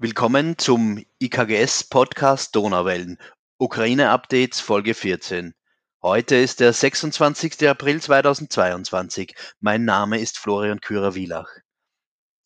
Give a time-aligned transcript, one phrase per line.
[0.00, 3.18] Willkommen zum IKGS-Podcast Donauwellen,
[3.58, 5.54] Ukraine-Updates Folge 14.
[6.00, 7.68] Heute ist der 26.
[7.68, 9.34] April 2022.
[9.58, 11.48] Mein Name ist Florian Kürer-Wielach.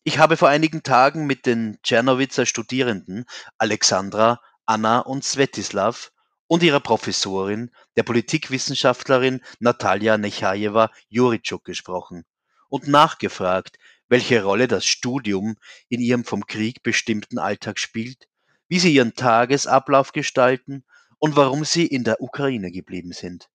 [0.03, 3.25] Ich habe vor einigen Tagen mit den Tschernowitzer Studierenden
[3.59, 6.11] Alexandra, Anna und Svetislav
[6.47, 12.25] und ihrer Professorin, der Politikwissenschaftlerin Natalia Nechajewa-Juritschuk gesprochen
[12.69, 13.77] und nachgefragt,
[14.13, 15.55] welche Rolle das Studium
[15.89, 18.27] in ihrem vom Krieg bestimmten Alltag spielt,
[18.67, 20.85] wie sie ihren Tagesablauf gestalten
[21.17, 23.49] und warum sie in der Ukraine geblieben sind.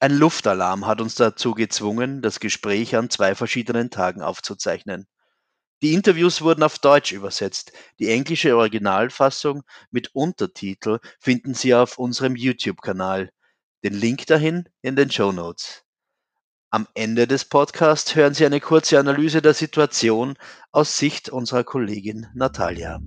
[0.00, 5.06] Ein Luftalarm hat uns dazu gezwungen, das Gespräch an zwei verschiedenen Tagen aufzuzeichnen.
[5.82, 7.70] Die Interviews wurden auf Deutsch übersetzt.
[8.00, 13.30] Die englische Originalfassung mit Untertitel finden Sie auf unserem YouTube-Kanal.
[13.84, 15.84] Den Link dahin in den Show Notes.
[16.72, 20.36] Am Ende des Podcasts hören Sie eine kurze Analyse der Situation
[20.70, 23.00] aus Sicht unserer Kollegin Natalia.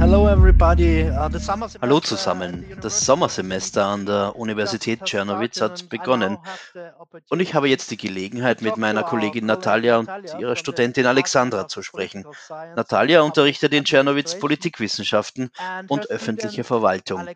[0.00, 2.64] Hallo zusammen.
[2.80, 6.38] Das Sommersemester an der Universität Czernowitz hat begonnen
[7.28, 11.82] und ich habe jetzt die Gelegenheit, mit meiner Kollegin Natalia und ihrer Studentin Alexandra zu
[11.82, 12.24] sprechen.
[12.76, 15.50] Natalia unterrichtet in Czernowitz Politikwissenschaften
[15.88, 17.28] und öffentliche Verwaltung.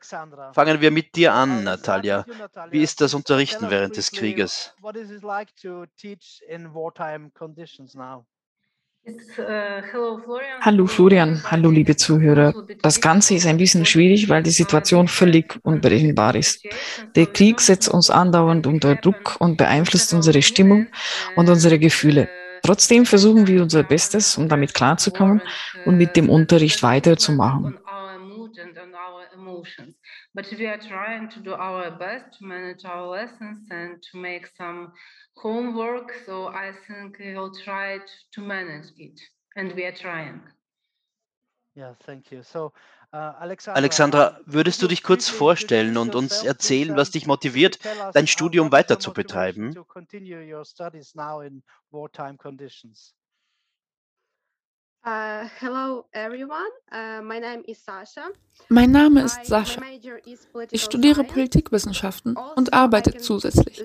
[0.53, 2.25] Fangen wir mit dir an, Natalia.
[2.71, 4.73] Wie ist das Unterrichten während des Krieges?
[10.61, 12.55] Hallo Florian, hallo liebe Zuhörer.
[12.83, 16.65] Das Ganze ist ein bisschen schwierig, weil die Situation völlig unberechenbar ist.
[17.17, 20.87] Der Krieg setzt uns andauernd unter Druck und beeinflusst unsere Stimmung
[21.35, 22.29] und unsere Gefühle.
[22.63, 25.43] Trotzdem versuchen wir unser Bestes, um damit klarzukommen
[25.85, 27.77] und mit dem Unterricht weiterzumachen.
[30.35, 34.47] But we are trying to do our best to manage our lessons and to make
[34.57, 34.93] some
[35.37, 36.13] homework.
[36.25, 37.99] So I think we will try
[38.35, 39.21] to manage it,
[39.57, 40.41] and we are trying.
[41.75, 42.43] Yeah, thank you.
[42.43, 42.73] So,
[43.13, 47.79] uh, Alexandra, würdest du dich kurz vorstellen und uns erzählen, was dich motiviert,
[48.13, 49.75] dein Studium weiter zu betreiben?
[55.05, 56.71] Uh, hello everyone.
[56.93, 58.31] Uh, my name is Sasha.
[58.69, 59.83] Mein Name ist Sascha.
[60.71, 63.83] Ich studiere Politikwissenschaften also und arbeite zusätzlich.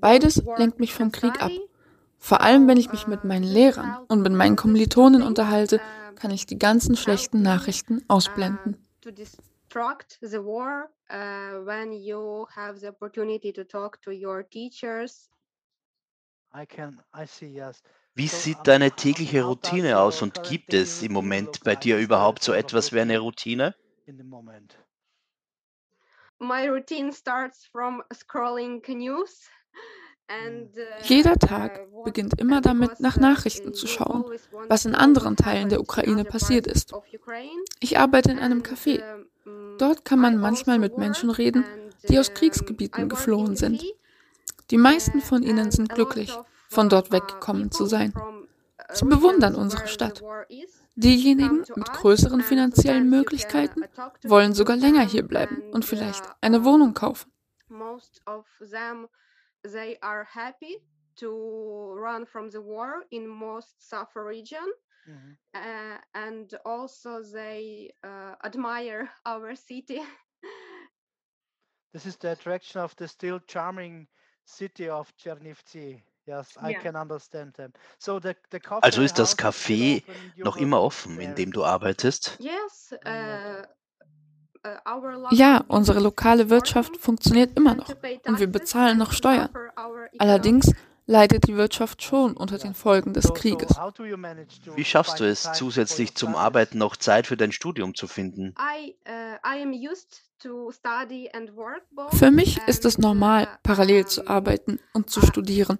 [0.00, 1.50] Beides lenkt mich vom Krieg ab.
[2.16, 5.78] Vor allem, wenn ich mich mit meinen Lehrern und mit meinen Kommilitonen unterhalte,
[6.14, 8.78] kann ich die ganzen schlechten Nachrichten ausblenden.
[10.22, 15.28] the war uh, when you have the opportunity to talk to your teachers.
[16.54, 17.82] I can, I see, yes.
[18.16, 22.52] Wie sieht deine tägliche Routine aus und gibt es im Moment bei dir überhaupt so
[22.52, 23.74] etwas wie eine Routine?
[26.38, 29.48] My routine starts from scrolling news.
[30.28, 30.68] Hm.
[30.74, 34.24] Uh, Jeder Tag beginnt immer damit, nach Nachrichten zu schauen,
[34.68, 36.94] was in anderen Teilen der Ukraine passiert ist.
[37.80, 39.02] Ich arbeite in einem Café.
[39.78, 41.64] Dort kann man manchmal mit Menschen reden,
[42.08, 43.84] die aus Kriegsgebieten geflohen sind.
[44.70, 46.38] Die meisten von ihnen sind glücklich
[46.74, 48.12] von dort weggekommen zu sein.
[48.92, 50.22] Sie bewundern unsere Stadt.
[50.96, 53.84] Diejenigen mit größeren finanziellen Möglichkeiten
[54.24, 57.32] wollen sogar länger hier bleiben und vielleicht eine Wohnung kaufen.
[59.64, 60.76] they are happy
[61.16, 64.68] to run from the war in most suffer region
[65.06, 65.36] mm -hmm.
[65.54, 70.00] uh, and also they uh, admire our city
[71.92, 74.08] this is the attraction of the still charming
[74.44, 76.02] city of Chernivtsi
[78.80, 80.02] also ist das Café
[80.36, 82.38] noch immer offen, in dem du arbeitest?
[82.40, 82.46] Uh,
[84.66, 87.90] uh, ja, unsere lokale Wirtschaft funktioniert immer noch
[88.26, 89.50] und wir bezahlen noch Steuern.
[90.18, 90.72] Allerdings
[91.06, 93.76] leidet die Wirtschaft schon unter den Folgen des Krieges.
[94.74, 98.54] Wie schaffst du es, zusätzlich zum Arbeiten noch Zeit für dein Studium zu finden?
[102.10, 105.78] Für mich ist es normal, parallel zu arbeiten und zu studieren.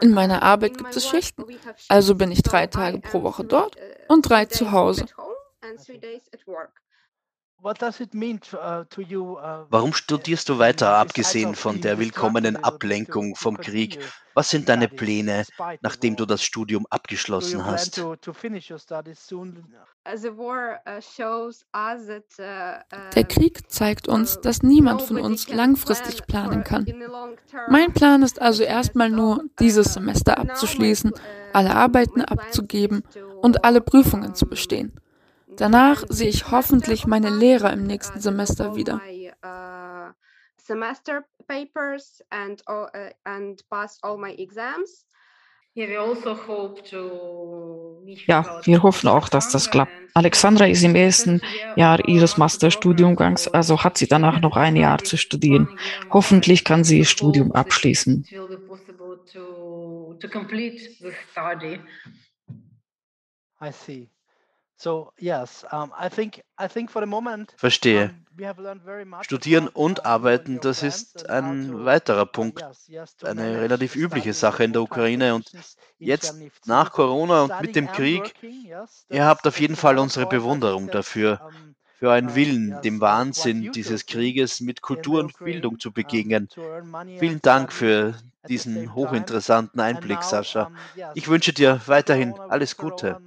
[0.00, 1.44] In meiner Arbeit gibt es Schichten,
[1.88, 3.76] also bin ich drei Tage pro Woche dort
[4.08, 5.06] und drei zu Hause.
[7.64, 8.84] Uh, uh,
[9.70, 13.98] Warum studierst du weiter, abgesehen von der willkommenen Ablenkung vom Krieg?
[14.34, 15.46] Was sind deine Pläne,
[15.80, 18.00] nachdem du das Studium abgeschlossen hast?
[18.00, 18.16] Uh,
[23.14, 26.84] der Krieg zeigt uns, dass niemand von uns langfristig planen kann.
[27.70, 31.12] Mein Plan ist also erstmal nur, dieses Semester abzuschließen,
[31.54, 33.04] alle Arbeiten abzugeben
[33.40, 35.00] und alle Prüfungen zu bestehen.
[35.56, 39.00] Danach sehe ich hoffentlich meine Lehrer im nächsten Semester wieder.
[41.46, 42.62] papers and
[43.24, 45.06] and passed all my exams.
[45.76, 45.88] Ja,
[48.64, 49.90] wir hoffen auch, dass das klappt.
[50.14, 51.40] Alexandra ist im ersten
[51.74, 55.68] Jahr ihres Masterstudiumgangs, also hat sie danach noch ein Jahr zu studieren.
[56.10, 58.24] Hoffentlich kann sie ihr Studium abschließen.
[63.60, 64.13] I see.
[67.56, 68.14] Verstehe.
[69.20, 72.64] Studieren und arbeiten, das ist ein weiterer Punkt,
[73.22, 75.34] eine relativ übliche Sache in der Ukraine.
[75.34, 75.52] Und
[75.98, 76.34] jetzt
[76.66, 78.34] nach Corona und mit dem Krieg,
[79.08, 81.40] ihr habt auf jeden Fall unsere Bewunderung dafür,
[82.04, 86.50] für einen Willen, dem Wahnsinn dieses Krieges mit Kultur und Bildung zu begegnen.
[87.18, 88.12] Vielen Dank für
[88.46, 90.70] diesen hochinteressanten Einblick, Sascha.
[91.14, 93.18] Ich wünsche dir weiterhin alles Gute.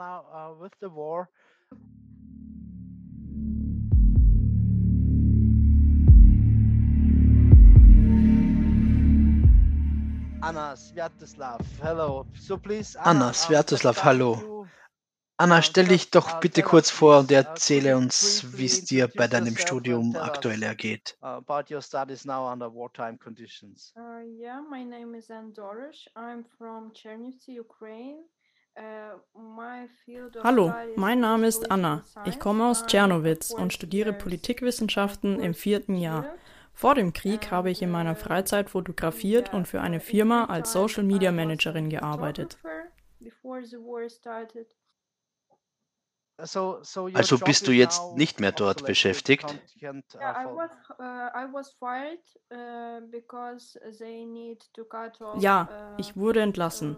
[10.40, 12.28] Anna Sviatoslav, hello.
[12.40, 14.68] So please, Anna Sviatoslav, hallo.
[15.40, 19.56] Anna, stell dich doch bitte kurz vor und erzähle uns, wie es dir bei deinem
[19.56, 21.16] Studium aktuell ergeht.
[21.22, 23.94] Uh, about your studies now under wartime conditions.
[23.96, 25.54] Uh, yeah, my name is Anne.
[26.16, 28.24] I'm from Chernivtsi, Ukraine.
[28.76, 29.18] Uh,
[30.44, 32.04] hallo, mein Name ist Anna.
[32.26, 36.26] Ich komme aus Tschernowitz und studiere Politikwissenschaften im vierten Jahr.
[36.74, 41.04] Vor dem Krieg habe ich in meiner Freizeit fotografiert und für eine Firma als Social
[41.04, 42.58] Media Managerin gearbeitet.
[46.38, 49.60] Also bist du jetzt nicht mehr dort beschäftigt?
[55.40, 56.98] Ja, ich wurde entlassen.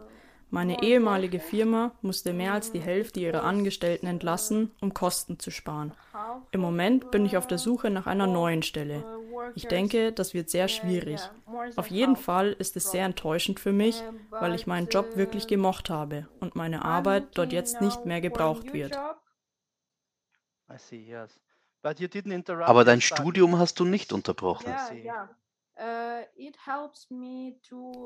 [0.51, 5.93] Meine ehemalige Firma musste mehr als die Hälfte ihrer Angestellten entlassen, um Kosten zu sparen.
[6.51, 9.05] Im Moment bin ich auf der Suche nach einer neuen Stelle.
[9.55, 11.21] Ich denke, das wird sehr schwierig.
[11.75, 15.89] Auf jeden Fall ist es sehr enttäuschend für mich, weil ich meinen Job wirklich gemocht
[15.89, 18.97] habe und meine Arbeit dort jetzt nicht mehr gebraucht wird.
[22.65, 24.71] Aber dein Studium hast du nicht unterbrochen.
[25.81, 26.25] Uh,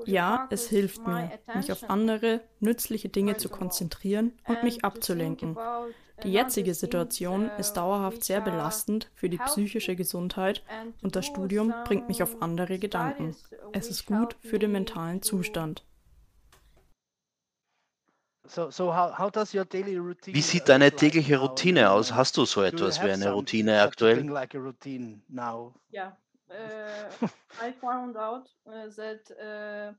[0.06, 5.58] ja, es hilft mir, mich auf andere, nützliche Dinge zu konzentrieren und mich abzulenken.
[6.22, 10.64] Die jetzige Situation uh, ist dauerhaft sehr belastend für die psychische Gesundheit
[11.02, 13.36] und das Studium bringt mich auf andere Gedanken.
[13.72, 15.84] Es ist gut für den mentalen Zustand.
[18.46, 22.14] Wie sieht deine tägliche Routine aus?
[22.14, 24.26] Hast du so etwas wie eine Routine aktuell?
[25.90, 26.18] Ja,
[26.54, 27.30] Uh, uh,
[28.70, 29.94] uh,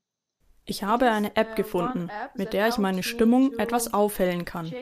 [0.67, 4.73] ich habe eine App gefunden, mit der ich meine Stimmung etwas aufhellen kann.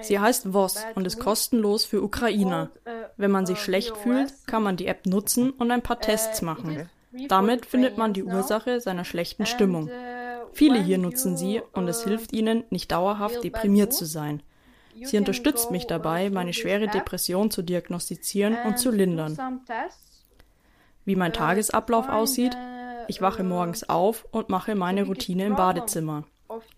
[0.00, 2.70] Sie heißt VOS und ist kostenlos für Ukrainer.
[3.16, 6.88] Wenn man sich schlecht fühlt, kann man die App nutzen und ein paar Tests machen.
[7.28, 9.92] Damit findet man die Ursache seiner schlechten Stimmung.
[10.52, 14.42] Viele hier nutzen sie und es hilft ihnen, nicht dauerhaft deprimiert zu sein.
[15.02, 19.60] Sie unterstützt mich dabei, meine schwere Depression zu diagnostizieren und zu lindern.
[21.04, 22.56] Wie mein Tagesablauf aussieht?
[23.08, 26.24] Ich wache morgens auf und mache meine Routine im Badezimmer.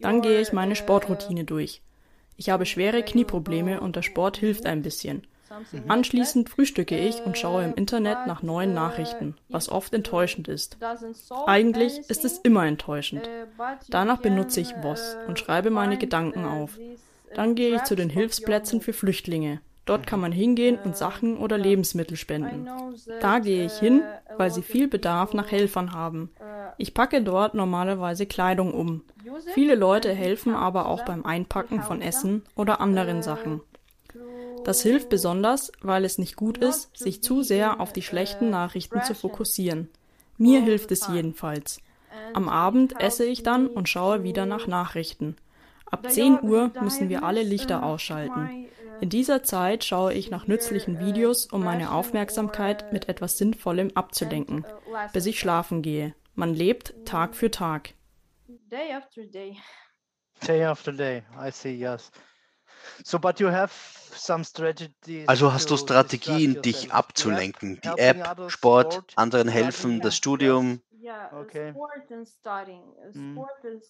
[0.01, 1.83] Dann gehe ich meine Sportroutine durch.
[2.37, 5.27] Ich habe schwere Knieprobleme und der Sport hilft ein bisschen.
[5.89, 10.79] Anschließend frühstücke ich und schaue im Internet nach neuen Nachrichten, was oft enttäuschend ist.
[11.47, 13.29] Eigentlich ist es immer enttäuschend.
[13.89, 16.79] Danach benutze ich Voss und schreibe meine Gedanken auf.
[17.35, 19.61] Dann gehe ich zu den Hilfsplätzen für Flüchtlinge.
[19.87, 22.69] Dort kann man hingehen und Sachen oder Lebensmittel spenden.
[23.21, 24.03] Da gehe ich hin,
[24.39, 26.31] weil sie viel Bedarf nach Helfern haben.
[26.79, 29.03] Ich packe dort normalerweise Kleidung um.
[29.53, 33.61] Viele Leute helfen aber auch beim Einpacken von Essen oder anderen Sachen.
[34.65, 39.03] Das hilft besonders, weil es nicht gut ist, sich zu sehr auf die schlechten Nachrichten
[39.03, 39.89] zu fokussieren.
[40.39, 41.81] Mir hilft es jedenfalls.
[42.33, 45.37] Am Abend esse ich dann und schaue wieder nach Nachrichten.
[45.87, 48.69] Ab 10 Uhr müssen wir alle Lichter ausschalten.
[49.01, 54.65] In dieser Zeit schaue ich nach nützlichen Videos, um meine Aufmerksamkeit mit etwas Sinnvollem abzulenken,
[55.13, 56.15] bis ich schlafen gehe.
[56.35, 57.95] Man lebt Tag für Tag.
[58.49, 59.57] Day after day.
[60.47, 62.11] Day after day, I see, yes.
[63.03, 63.73] So, but you have
[64.17, 67.81] some strategies also hast du Strategien, dich abzulenken.
[67.83, 70.81] Die App, Sport, anderen helfen, das Studium.
[71.07, 72.83] And studying.
[73.13, 73.39] Mm.
[73.39, 73.83] And.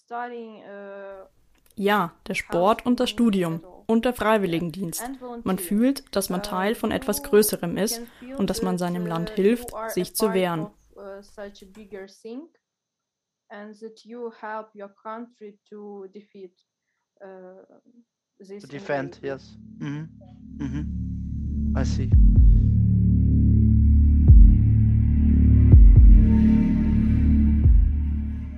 [0.65, 1.29] Uh
[1.77, 5.03] ja, der Sport und das Studium und der Freiwilligendienst.
[5.43, 8.01] Man fühlt, dass man Teil von etwas Größerem ist
[8.39, 10.71] und dass man seinem Land hilft, sich zu wehren.
[15.71, 16.07] To
[18.41, 19.57] defend, yes.
[19.79, 20.09] Mhm.
[20.59, 21.75] Mhm.
[21.77, 22.11] I see.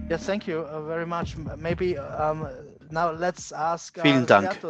[0.09, 0.19] Uh,
[4.03, 4.61] Vielen Dank.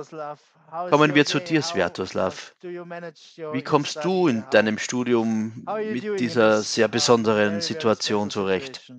[0.90, 2.56] Kommen wir zu dir, Sviatoslav.
[2.62, 8.92] Wie kommst du in deinem Studium mit dieser sehr besonderen Situation zurecht?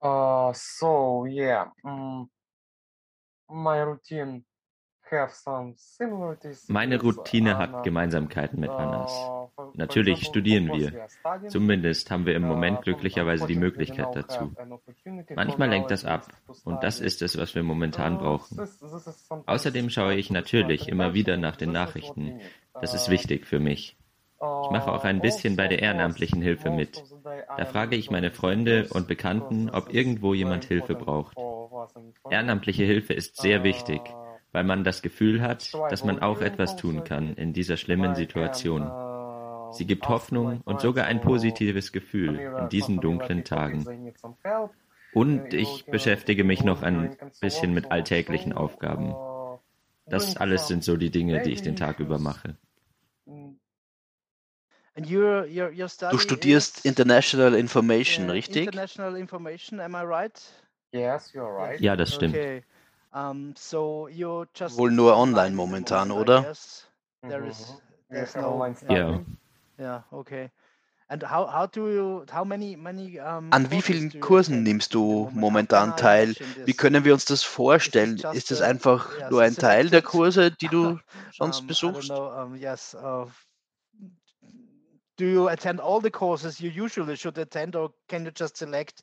[0.00, 2.28] Uh, so yeah, mm,
[6.68, 9.12] meine Routine hat uh, Gemeinsamkeiten mit Annas.
[9.12, 11.06] Uh, Natürlich studieren wir.
[11.48, 14.52] Zumindest haben wir im Moment glücklicherweise die Möglichkeit dazu.
[15.34, 16.26] Manchmal lenkt das ab
[16.64, 18.68] und das ist es, was wir momentan uh, brauchen.
[19.46, 22.40] Außerdem schaue ich natürlich immer wieder nach den Nachrichten.
[22.80, 23.96] Das ist wichtig für mich.
[24.64, 27.02] Ich mache auch ein bisschen bei der ehrenamtlichen Hilfe mit.
[27.56, 31.36] Da frage ich meine Freunde und Bekannten, ob irgendwo jemand Hilfe braucht.
[32.30, 34.00] Ehrenamtliche Hilfe ist sehr wichtig
[34.54, 38.88] weil man das Gefühl hat, dass man auch etwas tun kann in dieser schlimmen Situation.
[39.72, 44.14] Sie gibt Hoffnung und sogar ein positives Gefühl in diesen dunklen Tagen.
[45.12, 49.12] Und ich beschäftige mich noch ein bisschen mit alltäglichen Aufgaben.
[50.06, 52.56] Das alles sind so die Dinge, die ich den Tag über mache.
[54.96, 58.70] Du studierst International Information, richtig?
[60.94, 62.36] Ja, das stimmt.
[63.12, 66.52] Um, so you're just Wohl nur online momentan, oder?
[67.22, 69.20] There is, there's no, ja.
[69.78, 70.50] Ja, okay.
[71.08, 75.30] And how, how do you, how many, many, um, An wie vielen Kursen nimmst du
[75.32, 76.34] momentan teil?
[76.64, 78.20] Wie können wir uns das vorstellen?
[78.32, 80.98] Ist es einfach nur ein Teil der Kurse, die du
[81.32, 82.10] sonst besuchst?
[82.56, 82.96] yes,
[85.16, 89.02] do you attend all the courses you usually should attend or can you just select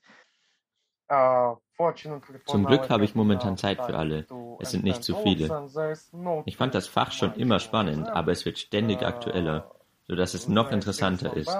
[2.45, 4.25] Zum Glück habe ich momentan Zeit für alle.
[4.59, 5.67] Es sind nicht zu viele.
[6.45, 9.71] Ich fand das Fach schon immer spannend, aber es wird ständig uh, aktueller,
[10.07, 11.57] sodass es noch interessanter ist.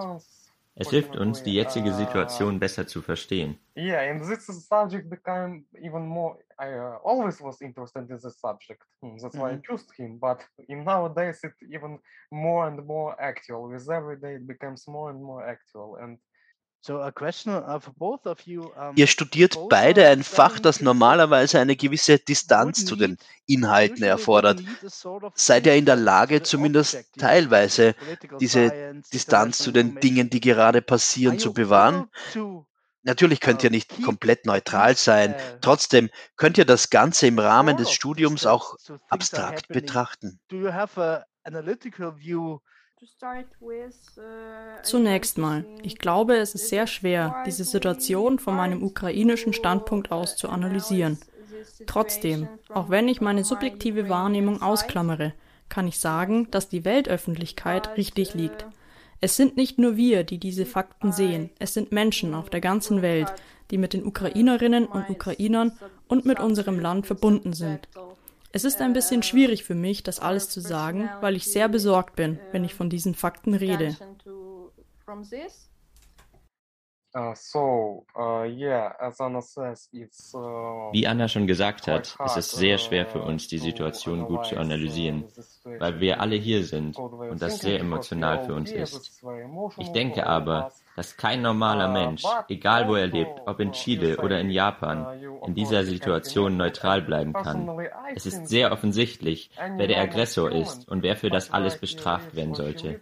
[0.75, 3.60] Es hilft uns, die jetzige uh, Situation besser zu verstehen.
[18.95, 24.63] Ihr studiert beide ein Fach, das normalerweise eine gewisse Distanz zu den Inhalten erfordert.
[25.35, 27.95] Seid ihr in der Lage, zumindest teilweise
[28.39, 32.09] diese Distanz zu den Dingen, die gerade passieren, zu bewahren?
[33.03, 35.35] Natürlich könnt ihr uh, nicht komplett neutral sein.
[35.61, 38.75] Trotzdem könnt ihr das Ganze im Rahmen des Studiums auch
[39.09, 40.39] abstrakt betrachten.
[44.84, 50.36] Zunächst mal, ich glaube, es ist sehr schwer, diese Situation von meinem ukrainischen Standpunkt aus
[50.36, 51.17] zu analysieren.
[51.88, 55.34] Trotzdem, auch wenn ich meine subjektive Wahrnehmung ausklammere,
[55.70, 58.65] kann ich sagen, dass die Weltöffentlichkeit richtig liegt.
[59.20, 63.01] Es sind nicht nur wir, die diese Fakten sehen, es sind Menschen auf der ganzen
[63.01, 63.34] Welt,
[63.72, 65.72] die mit den Ukrainerinnen und Ukrainern
[66.08, 67.88] und mit unserem Land verbunden sind.
[68.53, 72.15] Es ist ein bisschen schwierig für mich, das alles zu sagen, weil ich sehr besorgt
[72.15, 73.96] bin, wenn ich von diesen Fakten rede.
[77.13, 78.46] Uh, uh, uh,
[80.93, 84.55] Wie Anna schon gesagt hat, ist es sehr schwer für uns, die Situation gut zu
[84.58, 85.25] analysieren,
[85.79, 89.22] weil wir alle hier sind und das sehr emotional für uns ist.
[89.77, 94.39] Ich denke aber, dass kein normaler Mensch, egal wo er lebt, ob in Chile oder
[94.39, 95.07] in Japan,
[95.45, 97.69] in dieser Situation neutral bleiben kann.
[98.15, 102.55] Es ist sehr offensichtlich, wer der Aggressor ist und wer für das alles bestraft werden
[102.55, 103.00] sollte.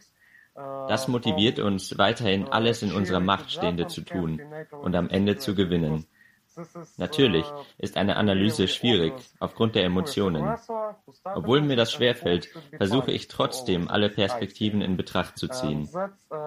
[0.88, 4.41] Das motiviert uns, weiterhin alles in unserer Macht Stehende zu tun
[4.72, 6.05] und am Ende zu gewinnen.
[6.98, 7.46] Natürlich
[7.78, 10.58] ist eine Analyse schwierig aufgrund der Emotionen.
[11.24, 15.89] Obwohl mir das schwerfällt, versuche ich trotzdem, alle Perspektiven in Betracht zu ziehen.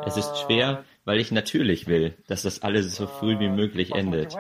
[0.05, 4.37] Es ist schwer, weil ich natürlich will, dass das alles so früh wie möglich endet.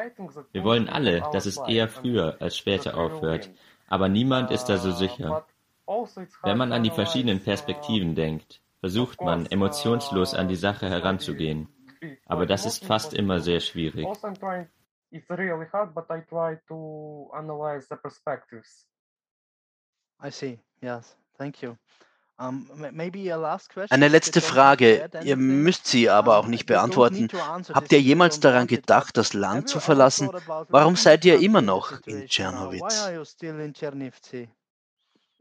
[0.52, 3.50] Wir wollen alle, dass es eher früher als später aufhört,
[3.88, 5.46] aber niemand ist da so sicher.
[6.42, 11.68] Wenn man an die verschiedenen Perspektiven denkt, versucht man, emotionslos an die Sache heranzugehen.
[12.26, 14.06] Aber das ist fast immer sehr schwierig.
[15.12, 18.86] It's really hard, but I try to analyze the perspectives.
[20.18, 20.58] I see.
[20.80, 21.14] Yes.
[21.36, 21.76] Thank you.
[22.38, 25.08] Eine letzte Frage.
[25.22, 27.28] Ihr müsst sie aber auch nicht beantworten.
[27.74, 30.30] Habt ihr jemals daran gedacht, das Land zu verlassen?
[30.68, 33.06] Warum seid ihr immer noch in Tschernowitz?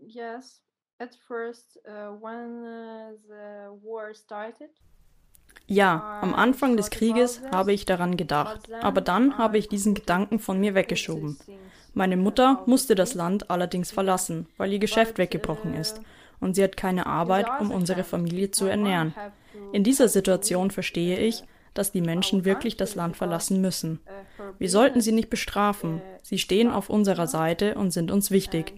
[0.03, 0.63] Yes,
[0.97, 4.71] at first, uh, when uh, the war started.
[5.71, 10.37] Ja, am Anfang des Krieges habe ich daran gedacht, aber dann habe ich diesen Gedanken
[10.37, 11.39] von mir weggeschoben.
[11.93, 16.01] Meine Mutter musste das Land allerdings verlassen, weil ihr Geschäft weggebrochen ist
[16.41, 19.13] und sie hat keine Arbeit, um unsere Familie zu ernähren.
[19.71, 21.41] In dieser Situation verstehe ich,
[21.73, 24.01] dass die Menschen wirklich das Land verlassen müssen.
[24.59, 26.01] Wir sollten sie nicht bestrafen.
[26.21, 28.73] Sie stehen auf unserer Seite und sind uns wichtig.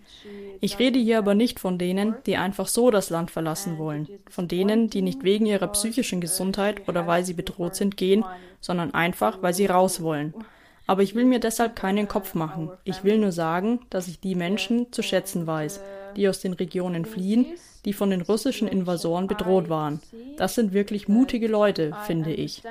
[0.63, 4.47] Ich rede hier aber nicht von denen, die einfach so das Land verlassen wollen, von
[4.47, 8.23] denen, die nicht wegen ihrer psychischen Gesundheit oder weil sie bedroht sind gehen,
[8.61, 10.33] sondern einfach, weil sie raus wollen.
[10.87, 12.71] Aber ich will mir deshalb keinen Kopf machen.
[12.85, 15.81] Ich will nur sagen, dass ich die Menschen zu schätzen weiß,
[16.15, 17.45] die aus den Regionen fliehen,
[17.83, 20.01] die von den russischen Invasoren bedroht waren.
[20.37, 22.63] Das sind wirklich mutige Leute, finde ich.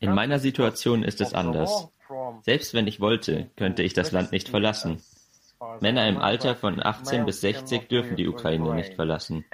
[0.00, 1.88] In meiner Situation ist es anders.
[2.42, 5.02] Selbst wenn ich wollte, könnte ich das Land nicht verlassen.
[5.80, 9.44] Männer im Alter von 18 bis 60 dürfen die Ukraine nicht verlassen.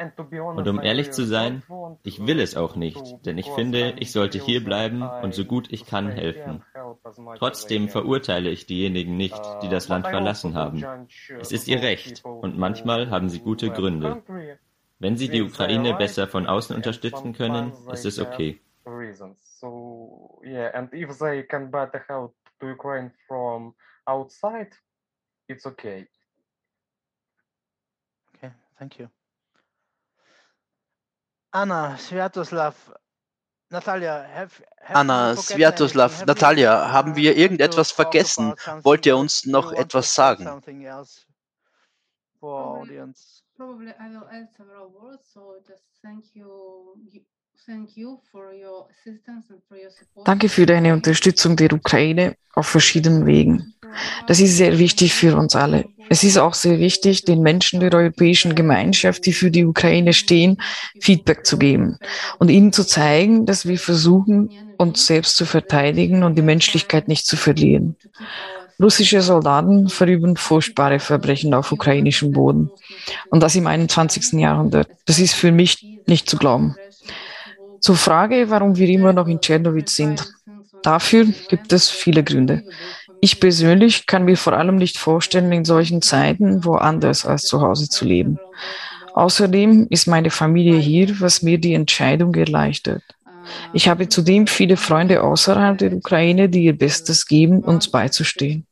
[0.54, 1.62] Und um ehrlich zu sein,
[2.02, 5.72] ich will es auch nicht, denn ich finde, ich sollte hier bleiben und so gut
[5.72, 6.62] ich kann helfen.
[7.38, 10.84] Trotzdem verurteile ich diejenigen nicht, die das Land verlassen haben.
[11.40, 14.22] Es ist ihr Recht und manchmal haben sie gute Gründe.
[15.04, 18.58] Wenn sie die Ukraine besser von außen unterstützen können, ist es okay.
[24.06, 24.70] outside,
[25.46, 26.08] it's okay.
[28.34, 29.08] Okay, thank you.
[31.50, 32.74] Anna, Sviatoslav,
[33.68, 38.54] Natalia, have, have Anna, Sviatoslav, Natalia, haben wir irgendetwas vergessen?
[38.82, 40.62] Wollt ihr uns noch etwas sagen?
[43.56, 46.98] Probably I will add several words, so just thank you
[50.24, 53.74] Danke für deine Unterstützung der Ukraine auf verschiedenen Wegen.
[54.26, 55.86] Das ist sehr wichtig für uns alle.
[56.10, 60.58] Es ist auch sehr wichtig, den Menschen der europäischen Gemeinschaft, die für die Ukraine stehen,
[61.00, 61.98] Feedback zu geben
[62.38, 67.26] und ihnen zu zeigen, dass wir versuchen, uns selbst zu verteidigen und die Menschlichkeit nicht
[67.26, 67.96] zu verlieren.
[68.84, 72.70] Russische Soldaten verüben furchtbare Verbrechen auf ukrainischem Boden.
[73.30, 74.34] Und das im 21.
[74.34, 74.88] Jahrhundert.
[75.06, 76.76] Das ist für mich nicht zu glauben.
[77.80, 80.30] Zur Frage, warum wir immer noch in Tschernowitz sind.
[80.82, 82.62] Dafür gibt es viele Gründe.
[83.22, 87.88] Ich persönlich kann mir vor allem nicht vorstellen, in solchen Zeiten woanders als zu Hause
[87.88, 88.38] zu leben.
[89.14, 93.02] Außerdem ist meine Familie hier, was mir die Entscheidung erleichtert.
[93.72, 98.66] Ich habe zudem viele Freunde außerhalb der Ukraine, die ihr Bestes geben, uns beizustehen.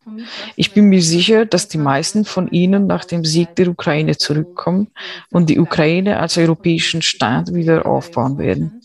[0.56, 4.88] Ich bin mir sicher, dass die meisten von ihnen nach dem Sieg der Ukraine zurückkommen
[5.30, 8.82] und die Ukraine als europäischen Staat wieder aufbauen werden.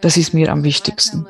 [0.00, 1.26] Das ist mir am wichtigsten.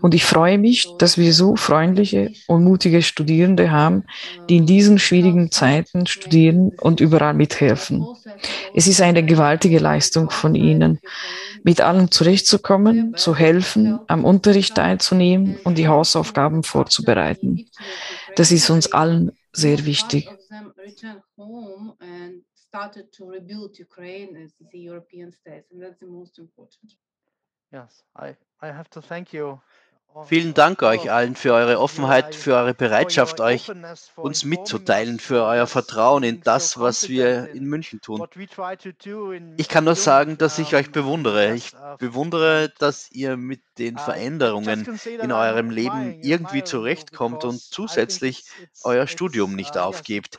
[0.00, 4.04] Und ich freue mich, dass wir so freundliche und mutige Studierende haben,
[4.48, 8.06] die in diesen schwierigen Zeiten studieren und überall mithelfen.
[8.74, 11.00] Es ist eine gewaltige Leistung von Ihnen,
[11.62, 17.66] mit allen zurechtzukommen, zu helfen, am Unterricht teilzunehmen und die Hausaufgaben vorzubereiten.
[18.36, 20.28] Das ist uns allen sehr wichtig.
[22.74, 26.96] started to rebuild Ukraine as the European states, and that's the most important.
[27.74, 29.58] Yes, I, I have to thank you.
[30.26, 33.68] Vielen Dank euch allen für eure Offenheit, für eure Bereitschaft, euch
[34.14, 38.24] uns mitzuteilen, für euer Vertrauen in das, was wir in München tun.
[39.56, 41.54] Ich kann nur sagen, dass ich euch bewundere.
[41.54, 48.44] Ich bewundere, dass ihr mit den Veränderungen in eurem Leben irgendwie zurechtkommt und zusätzlich
[48.84, 50.38] euer Studium nicht aufgebt,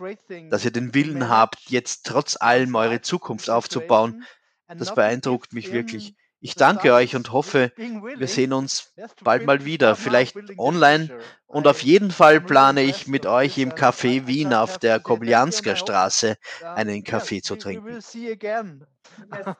[0.51, 4.23] dass ihr den Willen habt, jetzt trotz allem eure Zukunft aufzubauen.
[4.69, 6.15] Das beeindruckt mich wirklich.
[6.45, 11.09] Ich danke euch und hoffe, wir sehen uns bald mal wieder, vielleicht online.
[11.47, 16.37] Und auf jeden Fall plane ich mit euch im Café Wien auf der Kobliansker Straße
[16.63, 17.99] einen Kaffee zu trinken.
[19.27, 19.55] Also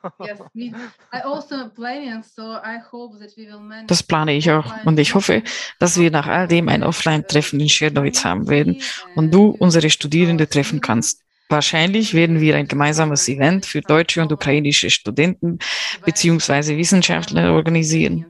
[3.86, 5.42] das plane ich auch und ich hoffe,
[5.78, 8.82] dass wir nach all dem ein Offline-Treffen in Schernowitz haben werden
[9.14, 11.25] und du unsere Studierende treffen kannst.
[11.48, 15.58] Wahrscheinlich werden wir ein gemeinsames Event für deutsche und ukrainische Studenten
[16.04, 18.26] beziehungsweise Wissenschaftler organisieren.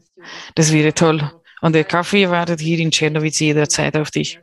[0.54, 1.30] Das wäre toll.
[1.62, 4.38] Und der Kaffee wartet hier in Czernowitz jederzeit auf dich.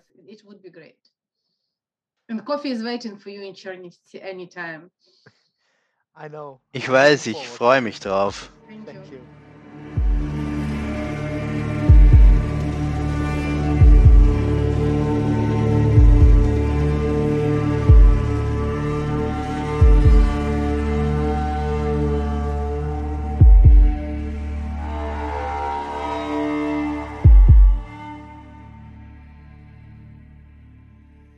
[6.71, 8.51] Ich weiß, ich freue mich drauf.
[8.85, 9.42] Thank you.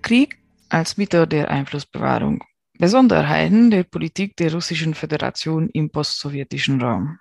[0.05, 0.37] Krieg
[0.69, 2.43] als Mittel der Einflussbewahrung.
[2.77, 7.17] Besonderheiten der Politik der Russischen Föderation im postsowjetischen Raum.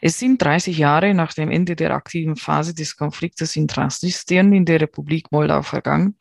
[0.00, 4.64] Es sind 30 Jahre nach dem Ende der aktiven Phase des Konfliktes in Transnistrien in
[4.64, 6.16] der Republik Moldau vergangen,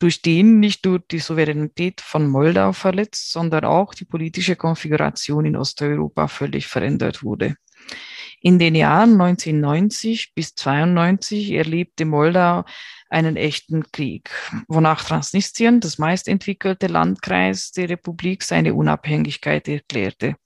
[0.00, 5.54] durch den nicht nur die Souveränität von Moldau verletzt, sondern auch die politische Konfiguration in
[5.54, 7.54] Osteuropa völlig verändert wurde.
[8.40, 12.64] In den Jahren 1990 bis 92 erlebte Moldau
[13.08, 14.30] einen echten Krieg,
[14.68, 20.36] wonach Transnistrien, das meistentwickelte Landkreis der Republik, seine Unabhängigkeit erklärte.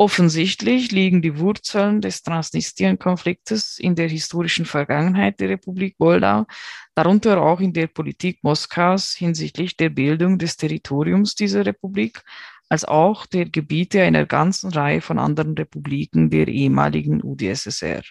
[0.00, 6.46] Offensichtlich liegen die Wurzeln des Transnistrien-Konfliktes in der historischen Vergangenheit der Republik Moldau,
[6.94, 12.22] darunter auch in der Politik Moskaus hinsichtlich der Bildung des Territoriums dieser Republik,
[12.68, 18.02] als auch der Gebiete einer ganzen Reihe von anderen Republiken der ehemaligen UdSSR.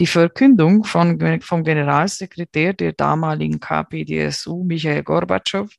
[0.00, 5.70] Die Verkündung von, vom Generalsekretär der damaligen KPDSU, Michael Gorbatschow,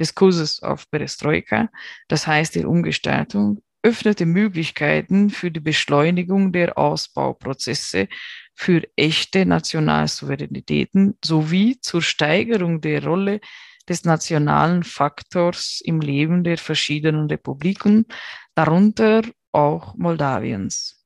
[0.00, 1.68] des Kurses auf Perestroika,
[2.08, 8.08] das heißt der Umgestaltung, öffnete Möglichkeiten für die Beschleunigung der Ausbauprozesse
[8.54, 13.40] für echte Nationalsouveränitäten sowie zur Steigerung der Rolle
[13.86, 18.06] des nationalen Faktors im Leben der verschiedenen Republiken,
[18.54, 19.20] darunter
[19.52, 21.04] auch Moldawiens.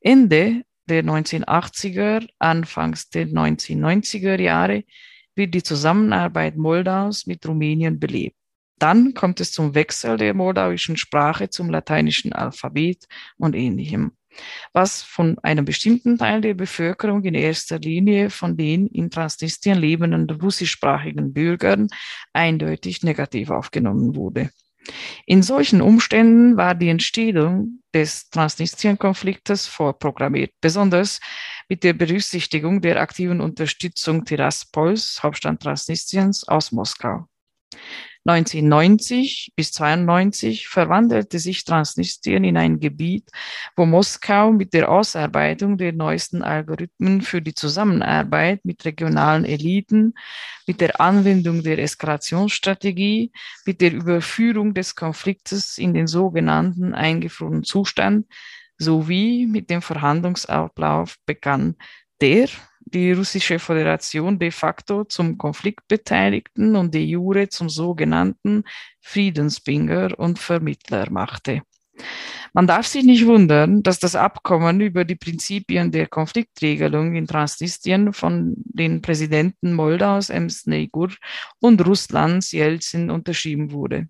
[0.00, 4.84] Ende der 1980er, Anfangs der 1990er Jahre
[5.36, 8.36] wird die Zusammenarbeit Moldaus mit Rumänien belebt.
[8.78, 14.12] Dann kommt es zum Wechsel der moldauischen Sprache zum lateinischen Alphabet und ähnlichem,
[14.72, 20.30] was von einem bestimmten Teil der Bevölkerung, in erster Linie von den in Transnistrien lebenden
[20.30, 21.88] russischsprachigen Bürgern,
[22.32, 24.50] eindeutig negativ aufgenommen wurde.
[25.26, 31.20] In solchen Umständen war die Entstehung des Transnistrien-Konfliktes vorprogrammiert, besonders
[31.68, 37.26] mit der Berücksichtigung der aktiven Unterstützung Tiraspols, Hauptstadt Transnistriens, aus Moskau.
[38.28, 43.30] 1990 bis 92 verwandelte sich Transnistrien in ein Gebiet,
[43.74, 50.12] wo Moskau mit der Ausarbeitung der neuesten Algorithmen für die Zusammenarbeit mit regionalen Eliten,
[50.66, 53.32] mit der Anwendung der Eskalationsstrategie,
[53.64, 58.26] mit der Überführung des Konfliktes in den sogenannten eingefrorenen Zustand
[58.76, 61.76] sowie mit dem Verhandlungsablauf begann,
[62.20, 62.48] der
[62.92, 68.64] die russische Föderation de facto zum Konflikt beteiligten und de jure zum sogenannten
[69.00, 71.62] Friedensbringer und Vermittler machte.
[72.54, 78.12] Man darf sich nicht wundern, dass das Abkommen über die Prinzipien der Konfliktregelung in Transnistrien
[78.12, 81.10] von den Präsidenten Moldaus, Emsnegur
[81.60, 84.08] und Russlands Jelzin unterschrieben wurde.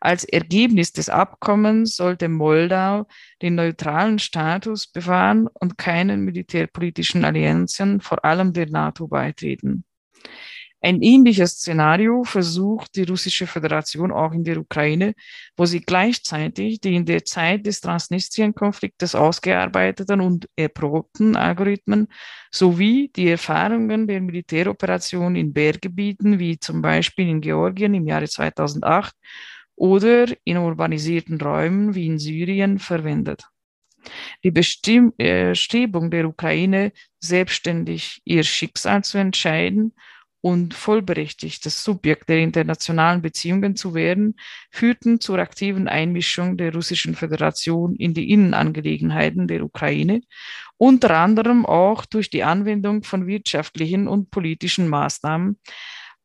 [0.00, 3.06] Als Ergebnis des Abkommens sollte Moldau
[3.42, 9.84] den neutralen Status bewahren und keinen militärpolitischen Allianzen, vor allem der NATO, beitreten.
[10.86, 15.14] Ein ähnliches Szenario versucht die russische Föderation auch in der Ukraine,
[15.56, 22.06] wo sie gleichzeitig die in der Zeit des Transnistrien-Konfliktes ausgearbeiteten und erprobten Algorithmen
[22.52, 29.12] sowie die Erfahrungen der Militäroperation in Berggebieten, wie zum Beispiel in Georgien im Jahre 2008
[29.74, 33.42] oder in urbanisierten Räumen wie in Syrien verwendet.
[34.44, 39.92] Die Bestrebung der Ukraine, selbstständig ihr Schicksal zu entscheiden
[40.46, 44.36] und vollberechtigtes Subjekt der internationalen Beziehungen zu werden,
[44.70, 50.20] führten zur aktiven Einmischung der Russischen Föderation in die Innenangelegenheiten der Ukraine,
[50.76, 55.58] unter anderem auch durch die Anwendung von wirtschaftlichen und politischen Maßnahmen,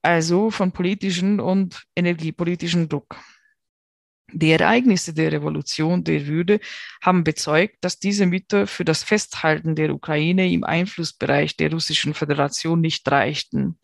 [0.03, 3.17] also von politischen und energiepolitischen Druck.
[4.33, 6.59] Die Ereignisse der Revolution der Würde
[7.01, 12.81] haben bezeugt, dass diese Mittel für das Festhalten der Ukraine im Einflussbereich der Russischen Föderation
[12.81, 13.77] nicht reichten.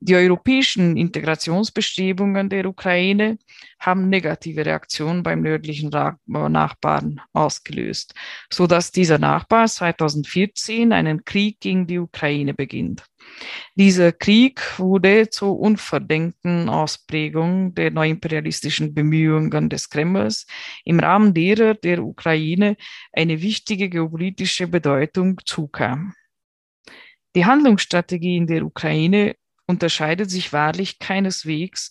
[0.00, 3.38] Die europäischen Integrationsbestrebungen der Ukraine
[3.80, 8.14] haben negative Reaktionen beim nördlichen Nachbarn ausgelöst,
[8.52, 13.06] so dass dieser Nachbar 2014 einen Krieg gegen die Ukraine beginnt.
[13.74, 20.46] Dieser Krieg wurde zur unverdenkten Ausprägung der neuimperialistischen Bemühungen des Kremls,
[20.84, 22.76] im Rahmen derer der Ukraine
[23.12, 26.12] eine wichtige geopolitische Bedeutung zukam.
[27.34, 29.34] Die Handlungsstrategie in der Ukraine
[29.66, 31.90] unterscheidet sich wahrlich keineswegs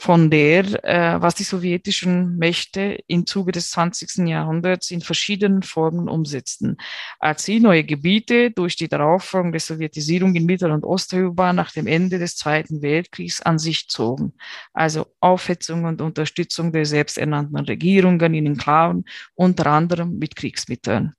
[0.00, 4.26] von der, äh, was die sowjetischen Mächte im Zuge des 20.
[4.28, 6.78] Jahrhunderts in verschiedenen Formen umsetzten,
[7.18, 12.18] als sie neue Gebiete durch die darauffolgende Sowjetisierung in Mittel- und Osteuropa nach dem Ende
[12.18, 14.32] des Zweiten Weltkriegs an sich zogen,
[14.72, 21.12] also Aufhetzung und Unterstützung der selbsternannten Regierungen in Enklaven, unter anderem mit Kriegsmitteln.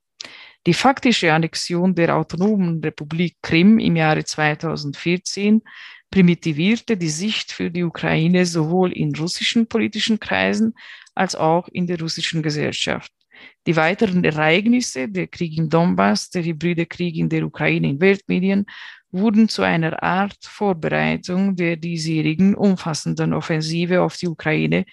[0.68, 5.62] Die faktische Annexion der autonomen Republik Krim im Jahre 2014
[6.12, 10.76] primitivierte die Sicht für die Ukraine sowohl in russischen politischen Kreisen
[11.16, 13.12] als auch in der russischen Gesellschaft.
[13.66, 18.68] Die weiteren Ereignisse, der Krieg im Donbass, der hybride Krieg in der Ukraine in Weltmedien,
[19.12, 24.86] wurden zu einer Art Vorbereitung der diesjährigen umfassenden Offensive auf die Ukraine,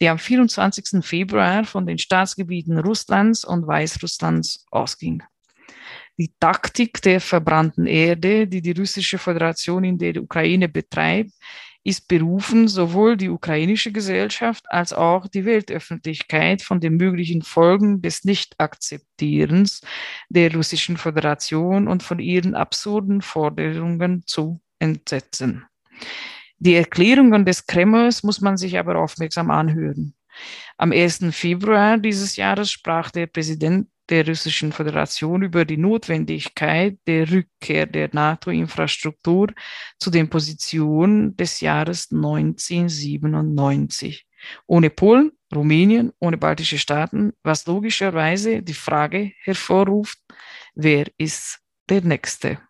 [0.00, 1.04] die am 24.
[1.04, 5.22] Februar von den Staatsgebieten Russlands und Weißrusslands ausging.
[6.18, 11.32] Die Taktik der verbrannten Erde, die die russische Föderation in der Ukraine betreibt,
[11.86, 18.24] ist berufen, sowohl die ukrainische Gesellschaft als auch die Weltöffentlichkeit von den möglichen Folgen des
[18.24, 19.82] Nichtakzeptierens
[20.28, 25.64] der russischen Föderation und von ihren absurden Forderungen zu entsetzen.
[26.58, 30.14] Die Erklärungen des Kremls muss man sich aber aufmerksam anhören.
[30.78, 31.26] Am 1.
[31.30, 38.10] Februar dieses Jahres sprach der Präsident der Russischen Föderation über die Notwendigkeit der Rückkehr der
[38.12, 39.52] NATO-Infrastruktur
[39.98, 44.26] zu den Positionen des Jahres 1997.
[44.66, 50.18] Ohne Polen, Rumänien, ohne baltische Staaten, was logischerweise die Frage hervorruft,
[50.74, 52.60] wer ist der Nächste?